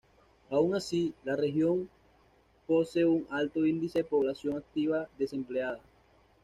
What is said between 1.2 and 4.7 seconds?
la región pose un alto índice de población